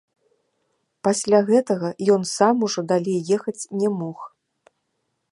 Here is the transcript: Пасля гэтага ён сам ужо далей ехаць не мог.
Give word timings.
Пасля 1.07 1.39
гэтага 1.49 1.91
ён 2.15 2.21
сам 2.29 2.55
ужо 2.67 2.81
далей 2.91 3.19
ехаць 3.37 3.67
не 3.83 3.89
мог. 3.99 4.19